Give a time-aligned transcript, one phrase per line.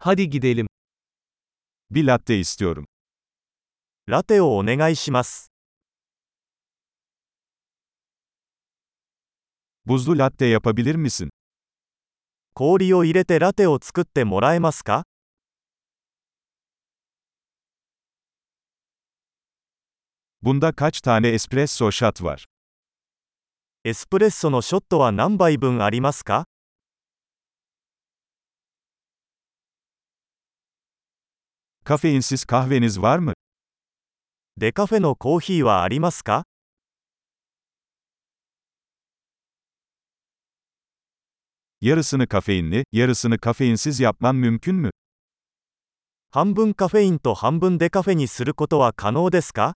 [0.00, 0.66] Hadi gidelim.
[1.90, 2.84] Bir latte istiyorum.
[4.08, 5.50] ラテをお願いします。
[9.86, 11.30] Buzlu latte yapabilir misin?
[12.54, 15.02] 氷を入れてラテを作ってもらえますか
[20.40, 22.44] Bunda kaç tane espresso shot var?
[23.82, 26.44] エスプレッソのショットは何杯分ありますか
[31.87, 33.33] Kafeinsiz kahveniz var mı?
[34.57, 36.45] デカフェのコーヒーはありますか
[41.81, 44.91] Yarısını kafeinli, yarısını kafeinsiz yapman mümkün mü?
[46.31, 49.73] 半分カフェインと半分デカフェにすることは可能ですか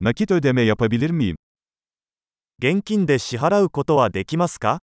[0.00, 1.36] Nakit ödeme yapabilir miyim?
[2.63, 4.81] 現金で支払うことはできますか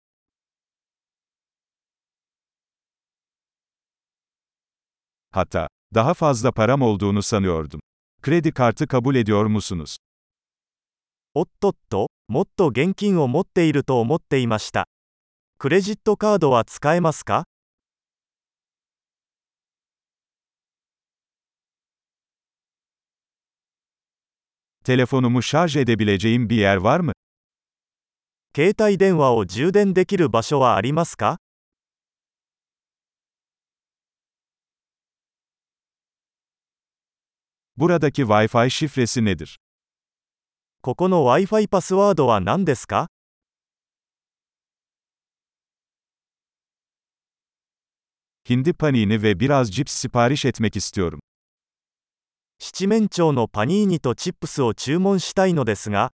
[5.32, 7.80] Hatta, daha fazla param olduğunu sanıyordum.
[8.24, 9.98] Kredi kartı kabul ediyor musunuz?
[11.36, 14.88] おっとっと、もっと現金を持っていると思っていました。
[15.60, 17.44] クレジットカードは使えますか
[24.84, 27.14] Telefonumu şarj edebileceğim bir yer var mı?
[28.58, 31.38] 携帯電話を充電できる場所はありますか
[37.78, 39.58] Buradaki Wi-Fi şifresi nedir?
[40.82, 43.10] ここの Wi-Fi パスワードは何ですか
[48.44, 51.20] Hindi paniğini ve biraz cips sipariş etmek istiyorum.
[52.58, 56.10] 七面鳥のパニーニとチップスを注文したいのですが、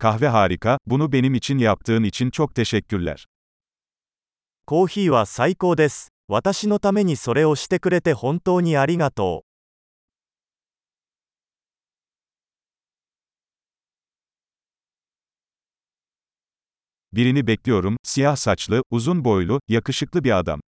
[0.00, 3.26] Kahve harika, bunu benim için yaptığın için çok teşekkürler.
[4.66, 6.08] コーヒーは最高です。
[6.28, 9.46] 私のためにそれをしてくれて本当にありがとう。
[17.12, 20.60] Birini bekliyorum, siyah saçlı, uzun boylu, yakışıklı bir adam.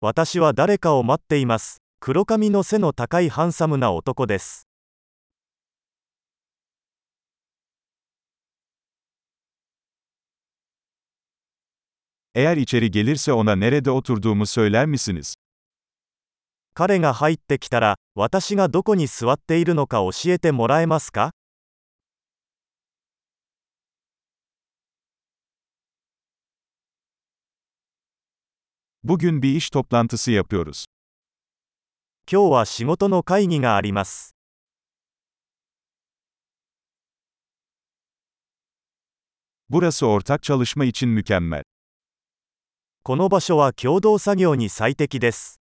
[0.00, 1.78] 私は誰かを待っています。
[2.00, 4.65] 黒髪の背の高いハンサムな男です。
[12.36, 15.34] Eğer içeri gelirse ona nerede oturduğumu söyler misiniz?
[16.74, 21.32] 彼が入ってきたら、私がどこに座っているのか教えてもらえますか
[29.04, 30.86] Bugün bir iş toplantısı yapıyoruz.
[32.30, 34.34] 今日は仕事の会議があります。
[39.68, 41.62] Burası ortak çalışma için mükemmel.
[43.07, 45.61] この場所は共同作業に最適です。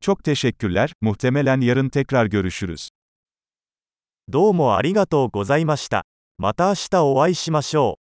[0.00, 2.90] Çok teşekkürler, muhtemelen yarın tekrar görüşürüz.
[4.28, 6.04] どうもありがとうございました。
[6.38, 8.03] また明日お会いしましょう。